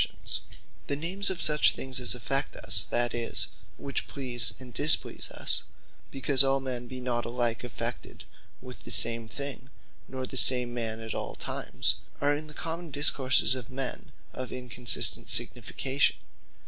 Inconstant 0.01 0.47
Names 0.49 0.59
The 0.87 0.95
names 0.95 1.29
of 1.29 1.41
such 1.43 1.73
things 1.75 1.99
as 1.99 2.15
affect 2.15 2.55
us, 2.55 2.83
that 2.85 3.13
is, 3.13 3.49
which 3.77 4.07
please, 4.07 4.51
and 4.59 4.73
displease 4.73 5.29
us, 5.29 5.65
because 6.09 6.43
all 6.43 6.59
men 6.59 6.87
be 6.87 6.99
not 6.99 7.23
alike 7.23 7.63
affected 7.63 8.23
with 8.63 8.79
the 8.83 8.89
same 8.89 9.27
thing, 9.29 9.69
nor 10.07 10.25
the 10.25 10.37
same 10.37 10.73
man 10.73 10.99
at 11.01 11.13
all 11.13 11.35
times, 11.35 11.97
are 12.19 12.33
in 12.35 12.47
the 12.47 12.55
common 12.55 12.89
discourses 12.89 13.53
of 13.53 13.69
men, 13.69 14.11
of 14.33 14.51
Inconstant 14.51 15.29
signification. 15.29 16.15